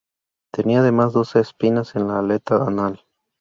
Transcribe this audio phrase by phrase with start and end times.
[0.51, 3.05] Tienen además dos espinas en la aleta anal.